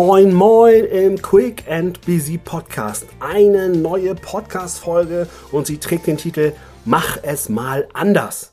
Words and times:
Moin 0.00 0.32
Moin 0.32 0.84
im 0.84 1.20
Quick 1.20 1.64
and 1.68 2.00
Busy 2.06 2.38
Podcast. 2.38 3.04
Eine 3.18 3.68
neue 3.68 4.14
Podcast-Folge 4.14 5.26
und 5.50 5.66
sie 5.66 5.78
trägt 5.78 6.06
den 6.06 6.16
Titel 6.16 6.52
Mach 6.84 7.18
es 7.24 7.48
mal 7.48 7.88
anders. 7.94 8.52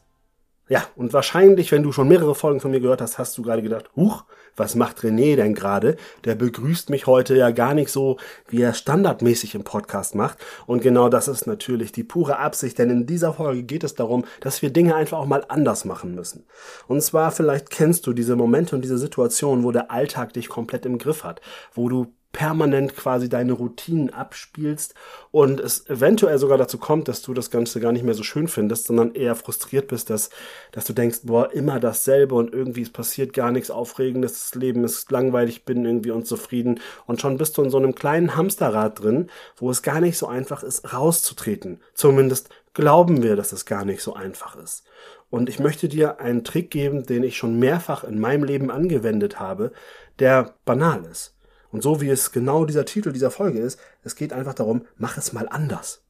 Ja, 0.68 0.84
und 0.96 1.14
wahrscheinlich, 1.14 1.72
wenn 1.72 1.84
du 1.84 1.92
schon 1.92 2.08
mehrere 2.08 2.34
Folgen 2.34 2.60
von 2.60 2.72
mir 2.72 2.80
gehört 2.80 3.00
hast, 3.00 3.20
hast 3.20 3.38
du 3.38 3.44
gerade 3.44 3.62
gedacht, 3.62 3.92
huch, 3.96 4.24
was 4.56 4.74
macht 4.74 5.00
René 5.02 5.36
denn 5.36 5.54
gerade? 5.54 5.96
Der 6.24 6.34
begrüßt 6.34 6.90
mich 6.90 7.06
heute 7.06 7.36
ja 7.36 7.52
gar 7.52 7.76
nicht 7.76 7.92
so, 7.92 8.18
wie 8.48 8.62
er 8.62 8.74
standardmäßig 8.74 9.54
im 9.54 9.64
Podcast 9.64 10.16
macht. 10.16 10.40
Und 10.66 10.82
genau 10.82 11.08
das 11.10 11.28
ist 11.28 11.46
natürlich 11.46 11.92
die 11.92 12.04
pure 12.04 12.40
Absicht, 12.40 12.80
denn 12.80 12.90
in 12.90 13.06
dieser 13.06 13.34
Folge 13.34 13.62
geht 13.62 13.84
es 13.84 13.94
darum, 13.94 14.26
dass 14.40 14.64
wir 14.64 14.72
Dinge 14.72 14.96
einfach 14.96 15.20
auch 15.20 15.28
mal 15.28 15.46
anders 15.50 15.86
machen 15.86 16.16
müssen. 16.16 16.46
Und 16.88 17.02
zwar 17.02 17.32
vielleicht 17.32 17.70
kennst 17.70 18.08
du 18.08 18.14
diese 18.14 18.36
Momente 18.36 18.76
und 18.76 18.82
diese 18.82 18.98
Situation, 18.98 19.64
wo 19.64 19.72
der 19.72 19.92
Alltag 19.92 20.34
dich 20.34 20.50
komplett 20.50 20.88
im 20.88 20.98
Griff 20.98 21.24
hat, 21.24 21.42
wo 21.74 21.90
du 21.90 22.08
permanent 22.36 22.98
quasi 22.98 23.30
deine 23.30 23.54
Routinen 23.54 24.10
abspielst 24.10 24.94
und 25.32 25.62
es 25.62 25.90
eventuell 25.90 26.38
sogar 26.38 26.58
dazu 26.58 26.78
kommt, 26.78 27.08
dass 27.08 27.22
du 27.22 27.34
das 27.34 27.50
Ganze 27.50 27.80
gar 27.80 27.94
nicht 27.94 28.04
mehr 28.04 28.14
so 28.14 28.24
schön 28.24 28.50
findest, 28.50 28.88
sondern 28.88 29.16
eher 29.16 29.36
frustriert 29.36 29.88
bist, 29.88 30.10
dass, 30.10 30.30
dass 30.74 30.84
du 30.84 30.92
denkst, 30.92 31.20
boah, 31.24 31.54
immer 31.54 31.80
dasselbe 31.80 32.36
und 32.36 32.52
irgendwie 32.52 32.82
es 32.82 32.90
passiert 32.90 33.32
gar 33.32 33.54
nichts 33.54 33.72
Aufregendes, 33.72 34.34
das 34.34 34.56
Leben 34.56 34.84
ist 34.84 35.10
langweilig, 35.12 35.64
bin 35.64 35.86
irgendwie 35.86 36.12
unzufrieden 36.12 36.82
und 37.08 37.22
schon 37.22 37.38
bist 37.38 37.58
du 37.58 37.64
in 37.64 37.70
so 37.70 37.78
einem 37.78 37.96
kleinen 37.96 38.36
Hamsterrad 38.36 39.02
drin, 39.02 39.30
wo 39.56 39.72
es 39.72 39.82
gar 39.82 40.02
nicht 40.02 40.18
so 40.18 40.28
einfach 40.28 40.62
ist, 40.62 40.92
rauszutreten. 40.92 41.80
Zumindest 41.94 42.50
glauben 42.74 43.24
wir, 43.24 43.38
dass 43.38 43.54
es 43.54 43.66
gar 43.66 43.86
nicht 43.86 44.02
so 44.02 44.14
einfach 44.14 44.58
ist. 44.58 44.84
Und 45.30 45.48
ich 45.48 45.60
möchte 45.60 45.88
dir 45.88 46.20
einen 46.20 46.44
Trick 46.44 46.70
geben, 46.70 47.06
den 47.06 47.24
ich 47.24 47.38
schon 47.38 47.60
mehrfach 47.60 48.04
in 48.04 48.20
meinem 48.20 48.44
Leben 48.44 48.70
angewendet 48.72 49.40
habe, 49.40 49.72
der 50.20 50.56
banal 50.66 51.06
ist. 51.06 51.35
Und 51.76 51.82
so 51.82 52.00
wie 52.00 52.08
es 52.10 52.32
genau 52.32 52.64
dieser 52.64 52.86
Titel 52.86 53.12
dieser 53.12 53.32
Folge 53.32 53.60
ist, 53.60 53.78
es 54.02 54.16
geht 54.16 54.32
einfach 54.32 54.54
darum, 54.54 54.86
mach 54.96 55.18
es 55.18 55.34
mal 55.34 55.50
anders. 55.50 56.06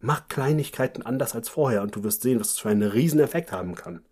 Mach 0.00 0.26
Kleinigkeiten 0.26 1.02
anders 1.02 1.36
als 1.36 1.48
vorher 1.48 1.82
und 1.82 1.94
du 1.94 2.02
wirst 2.02 2.22
sehen, 2.22 2.40
was 2.40 2.48
es 2.48 2.58
für 2.58 2.70
einen 2.70 2.82
riesen 2.82 3.20
Effekt 3.20 3.52
haben 3.52 3.76
kann. 3.76 4.04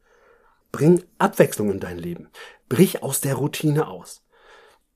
Bring 0.71 1.03
Abwechslung 1.19 1.73
in 1.73 1.81
dein 1.81 1.99
Leben. 1.99 2.29
Brich 2.69 3.03
aus 3.03 3.21
der 3.21 3.35
Routine 3.35 3.89
aus 3.89 4.23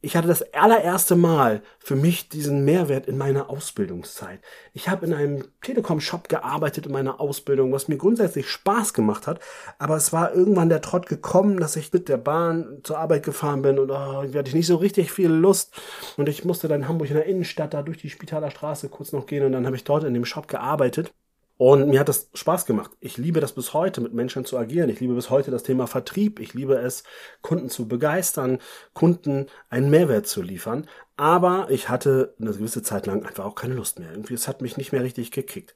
ich 0.03 0.17
hatte 0.17 0.29
das 0.29 0.55
allererste 0.55 1.15
Mal 1.15 1.63
für 1.79 1.95
mich 1.95 2.31
diesen 2.31 2.65
Mehrwert 2.65 3.07
in 3.07 3.19
meiner 3.19 3.51
Ausbildungszeit. 3.51 4.41
Ich 4.73 4.89
habe 4.89 5.05
in 5.05 5.13
einem 5.13 5.45
Telekom-Shop 5.61 6.29
gearbeitet 6.29 6.87
in 6.87 6.93
meiner 6.93 7.21
Ausbildung, 7.21 7.73
was 7.73 7.89
mir 7.89 7.99
grundsätzlich 7.99 8.49
Spaß 8.49 8.95
gemacht 8.95 9.27
hat, 9.27 9.41
aber 9.79 9.97
es 9.97 10.13
war 10.13 10.33
irgendwann 10.35 10.71
der 10.71 10.81
Trott 10.81 11.07
gekommen, 11.07 11.61
dass 11.61 11.77
ich 11.77 11.93
mit 11.93 12.09
der 12.09 12.17
Bahn 12.17 12.81
zur 12.83 12.99
Arbeit 12.99 13.25
gefahren 13.25 13.61
bin 13.61 13.79
und 13.79 13.91
oh, 13.91 14.23
ich 14.23 14.35
hatte 14.35 14.57
nicht 14.57 14.67
so 14.67 14.77
richtig 14.77 15.13
viel 15.13 15.31
Lust. 15.31 15.75
Und 16.17 16.29
ich 16.29 16.45
musste 16.45 16.69
dann 16.69 16.83
in 16.83 16.89
Hamburg 16.89 17.11
in 17.11 17.17
der 17.17 17.27
Innenstadt 17.27 17.75
da 17.75 17.83
durch 17.83 17.99
die 17.99 18.11
Spitaler 18.11 18.51
Straße 18.51 18.89
kurz 18.89 19.13
noch 19.13 19.27
gehen 19.27 19.45
und 19.45 19.53
dann 19.53 19.67
habe 19.67 19.77
ich 19.77 19.85
dort 19.85 20.05
in 20.05 20.15
dem 20.15 20.25
Shop 20.25 20.49
gearbeitet 20.49 21.13
und 21.61 21.91
mir 21.91 22.01
hat 22.01 22.09
das 22.09 22.31
Spaß 22.33 22.65
gemacht. 22.65 22.93
Ich 23.01 23.19
liebe 23.19 23.39
das 23.39 23.53
bis 23.53 23.75
heute, 23.75 24.01
mit 24.01 24.15
Menschen 24.15 24.47
zu 24.47 24.57
agieren. 24.57 24.89
Ich 24.89 25.01
liebe 25.01 25.13
bis 25.13 25.29
heute 25.29 25.51
das 25.51 25.63
Thema 25.63 25.87
Vertrieb. 25.87 26.41
Ich 26.41 26.55
liebe 26.55 26.77
es, 26.77 27.05
Kunden 27.43 27.69
zu 27.69 27.87
begeistern, 27.87 28.61
Kunden 28.95 29.45
einen 29.69 29.91
Mehrwert 29.91 30.27
zu 30.27 30.41
liefern. 30.41 30.89
Aber 31.19 31.67
ich 31.69 31.91
hatte 31.91 32.35
eine 32.41 32.53
gewisse 32.53 32.83
Zeit 32.83 33.05
lang 33.05 33.27
einfach 33.27 33.45
auch 33.45 33.57
keine 33.57 33.75
Lust 33.75 33.99
mehr. 33.99 34.11
Irgendwie, 34.11 34.33
es 34.33 34.49
hat 34.49 34.63
mich 34.63 34.79
nicht 34.79 34.93
mehr 34.93 35.03
richtig 35.03 35.33
gekickt. 35.33 35.75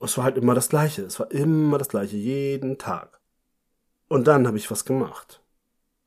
Es 0.00 0.16
war 0.16 0.24
halt 0.24 0.36
immer 0.38 0.56
das 0.56 0.70
Gleiche. 0.70 1.02
Es 1.02 1.20
war 1.20 1.30
immer 1.30 1.78
das 1.78 1.88
Gleiche, 1.88 2.16
jeden 2.16 2.78
Tag. 2.78 3.20
Und 4.08 4.26
dann 4.26 4.44
habe 4.48 4.56
ich 4.56 4.72
was 4.72 4.84
gemacht. 4.84 5.40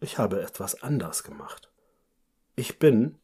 Ich 0.02 0.18
habe 0.18 0.42
etwas 0.42 0.84
anders 0.84 1.24
gemacht. 1.24 1.72
Ich 2.58 2.80
bin 2.80 3.18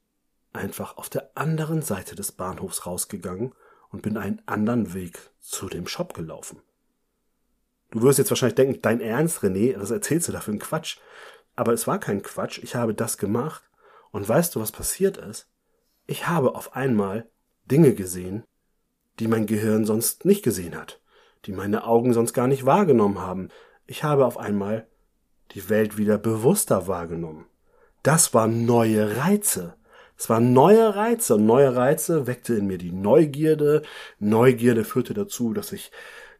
einfach 0.53 0.95
auf 0.95 1.09
der 1.09 1.31
anderen 1.35 1.81
Seite 1.81 2.15
des 2.15 2.31
Bahnhofs 2.31 2.85
rausgegangen 2.85 3.53
und 3.91 4.01
bin 4.01 4.17
einen 4.17 4.41
anderen 4.45 4.93
Weg 4.93 5.19
zu 5.39 5.67
dem 5.69 5.87
Shop 5.87 6.13
gelaufen. 6.13 6.61
Du 7.91 8.01
wirst 8.01 8.19
jetzt 8.19 8.31
wahrscheinlich 8.31 8.55
denken, 8.55 8.81
dein 8.81 9.01
Ernst, 9.01 9.39
René, 9.39 9.77
was 9.79 9.91
erzählst 9.91 10.27
du 10.27 10.31
da 10.31 10.39
für 10.39 10.51
einen 10.51 10.59
Quatsch? 10.59 10.97
Aber 11.55 11.73
es 11.73 11.87
war 11.87 11.99
kein 11.99 12.21
Quatsch, 12.21 12.59
ich 12.63 12.75
habe 12.75 12.93
das 12.93 13.17
gemacht. 13.17 13.63
Und 14.11 14.27
weißt 14.27 14.55
du, 14.55 14.61
was 14.61 14.71
passiert 14.71 15.17
ist? 15.17 15.49
Ich 16.07 16.27
habe 16.27 16.55
auf 16.55 16.75
einmal 16.75 17.29
Dinge 17.65 17.93
gesehen, 17.93 18.43
die 19.19 19.27
mein 19.27 19.45
Gehirn 19.45 19.85
sonst 19.85 20.25
nicht 20.25 20.43
gesehen 20.43 20.75
hat, 20.75 21.01
die 21.45 21.51
meine 21.51 21.85
Augen 21.85 22.13
sonst 22.13 22.33
gar 22.33 22.47
nicht 22.47 22.65
wahrgenommen 22.65 23.19
haben. 23.19 23.49
Ich 23.87 24.03
habe 24.03 24.25
auf 24.25 24.37
einmal 24.37 24.87
die 25.51 25.69
Welt 25.69 25.97
wieder 25.97 26.17
bewusster 26.17 26.87
wahrgenommen. 26.87 27.45
Das 28.03 28.33
waren 28.33 28.65
neue 28.65 29.17
Reize. 29.17 29.75
Es 30.17 30.29
waren 30.29 30.53
neue 30.53 30.95
Reize 30.95 31.35
und 31.35 31.45
neue 31.45 31.75
Reize 31.75 32.27
weckte 32.27 32.53
in 32.53 32.67
mir 32.67 32.77
die 32.77 32.91
Neugierde. 32.91 33.81
Neugierde 34.19 34.83
führte 34.83 35.13
dazu, 35.13 35.53
dass 35.53 35.71
ich 35.71 35.91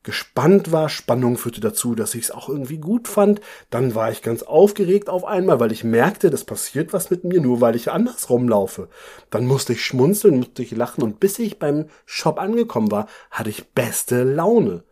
gespannt 0.03 0.71
war. 0.71 0.89
Spannung 0.89 1.37
führte 1.37 1.61
dazu, 1.61 1.95
dass 1.95 2.15
ich 2.15 2.25
es 2.25 2.31
auch 2.31 2.49
irgendwie 2.49 2.77
gut 2.77 3.07
fand. 3.07 3.41
Dann 3.69 3.95
war 3.95 4.11
ich 4.11 4.21
ganz 4.21 4.43
aufgeregt 4.43 5.09
auf 5.09 5.25
einmal, 5.25 5.59
weil 5.59 5.71
ich 5.71 5.83
merkte, 5.83 6.29
das 6.29 6.43
passiert 6.43 6.93
was 6.93 7.09
mit 7.09 7.23
mir, 7.23 7.41
nur 7.41 7.61
weil 7.61 7.75
ich 7.75 7.91
andersrum 7.91 8.47
laufe. 8.47 8.89
Dann 9.29 9.45
musste 9.45 9.73
ich 9.73 9.85
schmunzeln, 9.85 10.39
musste 10.39 10.63
ich 10.63 10.71
lachen 10.71 11.03
und 11.03 11.19
bis 11.19 11.39
ich 11.39 11.59
beim 11.59 11.85
Shop 12.05 12.39
angekommen 12.39 12.91
war, 12.91 13.07
hatte 13.29 13.49
ich 13.49 13.69
beste 13.69 14.23
Laune. 14.23 14.83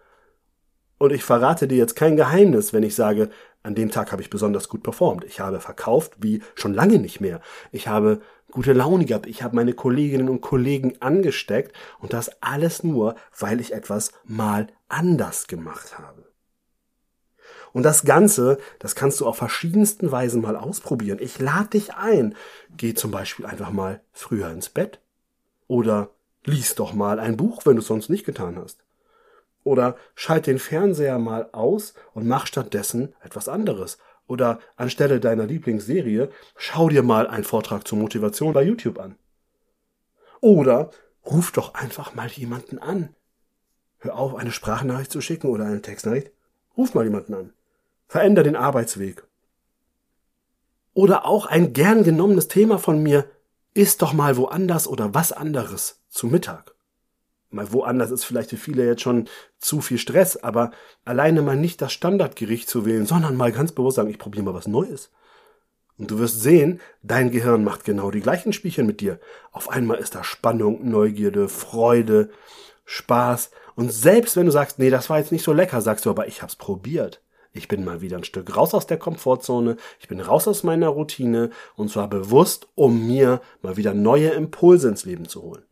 Und 1.00 1.12
ich 1.14 1.24
verrate 1.24 1.68
dir 1.68 1.78
jetzt 1.78 1.96
kein 1.96 2.18
Geheimnis, 2.18 2.74
wenn 2.74 2.84
ich 2.84 2.94
sage, 2.94 3.30
an 3.64 3.74
dem 3.74 3.90
Tag 3.90 4.12
habe 4.12 4.22
ich 4.22 4.30
besonders 4.30 4.70
gut 4.70 4.84
performt. 4.84 5.24
Ich 5.24 5.40
habe 5.40 5.60
verkauft 5.60 6.18
wie 6.20 6.42
schon 6.56 6.74
lange 6.74 7.00
nicht 7.00 7.20
mehr. 7.22 7.42
Ich 7.72 7.88
habe 7.88 8.22
gute 8.52 8.74
Laune 8.74 9.06
gehabt. 9.06 9.26
Ich 9.26 9.42
habe 9.42 9.56
meine 9.56 9.74
Kolleginnen 9.74 10.30
und 10.30 10.42
Kollegen 10.42 10.94
angesteckt 11.02 11.76
und 12.00 12.14
das 12.14 12.42
alles 12.42 12.84
nur, 12.84 13.16
weil 13.38 13.60
ich 13.62 13.74
etwas 13.74 14.12
mal 14.26 14.68
anders 14.90 15.48
gemacht 15.48 15.98
habe. 15.98 16.26
Und 17.72 17.84
das 17.84 18.04
Ganze, 18.04 18.58
das 18.80 18.96
kannst 18.96 19.22
du 19.22 19.28
auf 19.28 19.38
verschiedensten 19.38 20.12
Weisen 20.12 20.42
mal 20.42 20.56
ausprobieren. 20.56 21.20
Ich 21.22 21.40
lade 21.40 21.70
dich 21.70 21.94
ein. 21.94 22.36
Geh 22.76 22.94
zum 22.94 23.12
Beispiel 23.12 23.46
einfach 23.46 23.72
mal 23.72 24.02
früher 24.12 24.50
ins 24.50 24.70
Bett. 24.70 25.00
Oder 25.68 26.10
lies 26.46 26.76
doch 26.76 26.94
mal 26.94 27.20
ein 27.20 27.38
Buch, 27.38 27.66
wenn 27.66 27.76
du 27.76 27.82
es 27.82 27.88
sonst 27.88 28.10
nicht 28.10 28.26
getan 28.26 28.58
hast. 28.58 28.84
Oder 29.70 29.98
schalt 30.16 30.48
den 30.48 30.58
Fernseher 30.58 31.20
mal 31.20 31.50
aus 31.52 31.94
und 32.16 32.28
mach 32.28 32.48
stattdessen 32.48 33.14
etwas 33.22 33.48
anderes. 33.48 34.00
Oder 34.26 34.58
anstelle 34.78 35.20
deiner 35.20 35.46
Lieblingsserie, 35.46 36.32
schau 36.58 36.90
dir 36.90 37.04
mal 37.04 37.28
einen 37.28 37.44
Vortrag 37.44 37.88
zur 37.88 38.00
Motivation 38.00 38.52
bei 38.52 38.64
YouTube 38.64 38.98
an. 38.98 39.16
Oder 40.42 40.90
ruf 41.24 41.52
doch 41.52 41.76
einfach 41.76 42.16
mal 42.16 42.30
jemanden 42.30 42.80
an. 42.80 43.16
Hör 44.00 44.18
auf, 44.18 44.34
eine 44.34 44.52
Sprachnachricht 44.52 45.12
zu 45.12 45.22
schicken 45.22 45.52
oder 45.52 45.66
eine 45.66 45.84
Textnachricht. 45.84 46.32
Ruf 46.76 46.96
mal 46.96 47.04
jemanden 47.04 47.36
an. 47.36 47.54
Veränder 48.08 48.42
den 48.42 48.56
Arbeitsweg. 48.56 49.24
Oder 50.96 51.28
auch 51.28 51.46
ein 51.46 51.74
gern 51.74 52.04
genommenes 52.04 52.48
Thema 52.48 52.80
von 52.80 53.04
mir, 53.04 53.30
isst 53.76 54.02
doch 54.02 54.14
mal 54.14 54.36
woanders 54.36 54.88
oder 54.88 55.14
was 55.14 55.32
anderes 55.32 56.02
zu 56.10 56.26
Mittag 56.26 56.74
mal 57.50 57.72
woanders 57.72 58.12
ist 58.12 58.24
vielleicht 58.24 58.52
für 58.52 58.58
viele 58.58 58.86
jetzt 58.86 59.02
schon 59.02 59.28
zu 59.58 59.82
viel 59.82 59.98
Stress, 59.98 60.38
aber 60.38 60.72
alleine 61.06 61.42
mal 61.42 61.56
nicht 61.56 61.82
das 61.82 61.94
Standardgericht 61.94 62.70
zu 62.70 62.86
wählen, 62.86 63.06
sondern 63.06 63.36
mal 63.36 63.52
ganz 63.52 63.72
bewusst 63.72 63.96
sagen, 63.96 64.10
ich 64.10 64.20
probiere 64.20 64.46
mal 64.46 64.54
was 64.54 64.68
Neues. 64.68 65.12
Und 65.98 66.12
du 66.12 66.20
wirst 66.20 66.42
sehen, 66.42 66.80
dein 67.04 67.30
Gehirn 67.30 67.64
macht 67.64 67.84
genau 67.84 68.10
die 68.10 68.22
gleichen 68.22 68.54
Spielchen 68.54 68.88
mit 68.88 69.02
dir. 69.02 69.20
Auf 69.52 69.70
einmal 69.70 69.98
ist 69.98 70.16
da 70.16 70.24
Spannung, 70.24 70.90
Neugierde, 70.90 71.50
Freude, 71.50 72.30
Spaß. 72.86 73.52
Und 73.76 73.92
selbst 73.92 74.38
wenn 74.38 74.46
du 74.46 74.52
sagst, 74.52 74.80
nee, 74.80 74.90
das 74.90 75.10
war 75.10 75.20
jetzt 75.20 75.34
nicht 75.34 75.44
so 75.44 75.52
lecker, 75.52 75.82
sagst 75.82 76.06
du 76.06 76.10
aber, 76.10 76.28
ich 76.28 76.42
hab's 76.42 76.56
probiert. 76.56 77.22
Ich 77.52 77.68
bin 77.68 77.84
mal 77.84 78.00
wieder 78.00 78.18
ein 78.18 78.24
Stück 78.24 78.56
raus 78.56 78.74
aus 78.74 78.88
der 78.88 78.98
Komfortzone, 78.98 79.76
ich 80.00 80.08
bin 80.08 80.22
raus 80.22 80.48
aus 80.48 80.64
meiner 80.64 80.88
Routine 80.88 81.50
und 81.76 81.90
zwar 81.90 82.08
bewusst, 82.08 82.70
um 82.76 83.08
mir 83.08 83.42
mal 83.62 83.76
wieder 83.76 83.94
neue 83.94 84.30
Impulse 84.30 84.88
ins 84.88 85.04
Leben 85.04 85.28
zu 85.28 85.42
holen. 85.42 85.64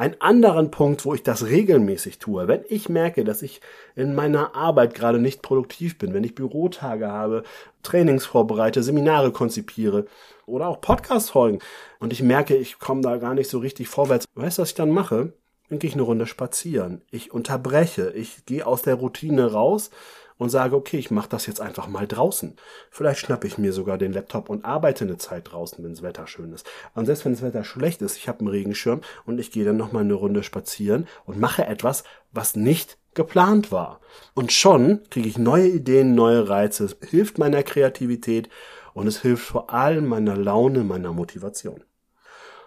Ein 0.00 0.18
anderen 0.22 0.70
Punkt, 0.70 1.04
wo 1.04 1.12
ich 1.12 1.22
das 1.24 1.44
regelmäßig 1.44 2.18
tue, 2.18 2.48
wenn 2.48 2.64
ich 2.70 2.88
merke, 2.88 3.22
dass 3.22 3.42
ich 3.42 3.60
in 3.94 4.14
meiner 4.14 4.54
Arbeit 4.54 4.94
gerade 4.94 5.18
nicht 5.18 5.42
produktiv 5.42 5.98
bin, 5.98 6.14
wenn 6.14 6.24
ich 6.24 6.34
Bürotage 6.34 7.06
habe, 7.06 7.42
Trainings 7.82 8.24
vorbereite, 8.24 8.82
Seminare 8.82 9.30
konzipiere 9.30 10.06
oder 10.46 10.68
auch 10.68 10.80
Podcast-Folgen 10.80 11.58
und 11.98 12.14
ich 12.14 12.22
merke, 12.22 12.56
ich 12.56 12.78
komme 12.78 13.02
da 13.02 13.18
gar 13.18 13.34
nicht 13.34 13.50
so 13.50 13.58
richtig 13.58 13.88
vorwärts, 13.88 14.24
weißt 14.36 14.56
du, 14.56 14.62
was 14.62 14.70
ich 14.70 14.74
dann 14.74 14.88
mache? 14.88 15.34
Dann 15.68 15.78
gehe 15.78 15.88
ich 15.88 15.94
eine 15.96 16.02
Runde 16.02 16.26
spazieren. 16.26 17.02
Ich 17.10 17.30
unterbreche. 17.34 18.10
Ich 18.12 18.46
gehe 18.46 18.66
aus 18.66 18.80
der 18.80 18.94
Routine 18.94 19.52
raus 19.52 19.90
und 20.40 20.48
sage, 20.48 20.74
okay, 20.74 20.96
ich 20.96 21.10
mache 21.10 21.28
das 21.28 21.46
jetzt 21.46 21.60
einfach 21.60 21.86
mal 21.86 22.06
draußen. 22.06 22.56
Vielleicht 22.90 23.20
schnappe 23.20 23.46
ich 23.46 23.58
mir 23.58 23.74
sogar 23.74 23.98
den 23.98 24.14
Laptop 24.14 24.48
und 24.48 24.64
arbeite 24.64 25.04
eine 25.04 25.18
Zeit 25.18 25.52
draußen, 25.52 25.84
wenn 25.84 25.92
das 25.92 26.02
Wetter 26.02 26.26
schön 26.26 26.54
ist. 26.54 26.66
Und 26.94 27.04
selbst 27.04 27.26
wenn 27.26 27.32
das 27.32 27.42
Wetter 27.42 27.62
schlecht 27.62 28.00
ist, 28.00 28.16
ich 28.16 28.26
habe 28.26 28.40
einen 28.40 28.48
Regenschirm 28.48 29.02
und 29.26 29.38
ich 29.38 29.52
gehe 29.52 29.66
dann 29.66 29.76
noch 29.76 29.92
mal 29.92 30.00
eine 30.00 30.14
Runde 30.14 30.42
spazieren 30.42 31.06
und 31.26 31.38
mache 31.38 31.66
etwas, 31.66 32.04
was 32.32 32.56
nicht 32.56 32.96
geplant 33.12 33.70
war. 33.70 34.00
Und 34.32 34.50
schon 34.50 35.02
kriege 35.10 35.28
ich 35.28 35.36
neue 35.36 35.68
Ideen, 35.68 36.14
neue 36.14 36.48
Reize. 36.48 36.86
Es 36.86 36.96
hilft 37.10 37.36
meiner 37.36 37.62
Kreativität 37.62 38.48
und 38.94 39.06
es 39.06 39.20
hilft 39.20 39.46
vor 39.46 39.74
allem 39.74 40.06
meiner 40.06 40.38
Laune, 40.38 40.84
meiner 40.84 41.12
Motivation. 41.12 41.84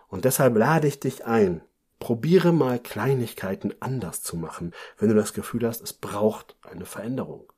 Und 0.10 0.26
deshalb 0.26 0.56
lade 0.56 0.88
ich 0.88 1.00
dich 1.00 1.26
ein, 1.26 1.64
probiere 1.98 2.52
mal 2.52 2.78
Kleinigkeiten 2.78 3.74
anders 3.80 4.22
zu 4.22 4.38
machen, 4.38 4.74
wenn 5.00 5.10
du 5.10 5.16
das 5.16 5.34
Gefühl 5.34 5.66
hast, 5.66 5.82
es 5.82 5.94
braucht 5.94 6.56
eine 6.70 6.86
Veränderung. 6.86 7.52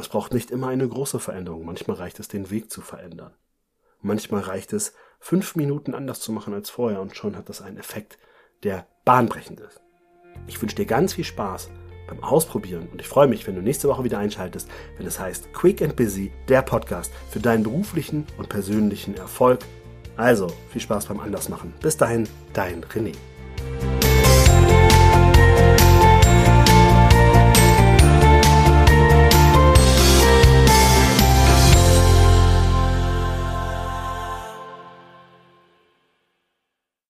Es 0.00 0.08
braucht 0.08 0.32
nicht 0.32 0.52
immer 0.52 0.68
eine 0.68 0.88
große 0.88 1.18
Veränderung, 1.18 1.64
manchmal 1.64 1.96
reicht 1.96 2.20
es, 2.20 2.28
den 2.28 2.50
Weg 2.50 2.70
zu 2.70 2.80
verändern. 2.80 3.34
Manchmal 4.00 4.42
reicht 4.42 4.72
es, 4.72 4.94
fünf 5.18 5.56
Minuten 5.56 5.92
anders 5.92 6.20
zu 6.20 6.30
machen 6.30 6.54
als 6.54 6.70
vorher 6.70 7.00
und 7.00 7.16
schon 7.16 7.36
hat 7.36 7.48
das 7.48 7.60
einen 7.60 7.78
Effekt, 7.78 8.16
der 8.62 8.86
bahnbrechend 9.04 9.58
ist. 9.58 9.80
Ich 10.46 10.62
wünsche 10.62 10.76
dir 10.76 10.86
ganz 10.86 11.14
viel 11.14 11.24
Spaß 11.24 11.70
beim 12.06 12.22
Ausprobieren 12.22 12.88
und 12.92 13.00
ich 13.00 13.08
freue 13.08 13.26
mich, 13.26 13.44
wenn 13.48 13.56
du 13.56 13.60
nächste 13.60 13.88
Woche 13.88 14.04
wieder 14.04 14.20
einschaltest, 14.20 14.68
wenn 14.96 15.06
es 15.06 15.18
heißt 15.18 15.52
Quick 15.52 15.82
and 15.82 15.96
Busy, 15.96 16.30
der 16.48 16.62
Podcast 16.62 17.12
für 17.30 17.40
deinen 17.40 17.64
beruflichen 17.64 18.24
und 18.38 18.48
persönlichen 18.48 19.16
Erfolg. 19.16 19.58
Also, 20.16 20.46
viel 20.70 20.80
Spaß 20.80 21.06
beim 21.06 21.18
Andersmachen. 21.18 21.74
Bis 21.80 21.96
dahin, 21.96 22.28
dein 22.52 22.84
René. 22.84 23.14